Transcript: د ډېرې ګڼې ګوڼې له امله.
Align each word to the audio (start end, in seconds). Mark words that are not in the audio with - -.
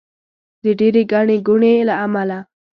د 0.63 0.65
ډېرې 0.79 1.03
ګڼې 1.11 1.37
ګوڼې 1.47 1.73
له 1.87 1.95
امله. 2.05 2.39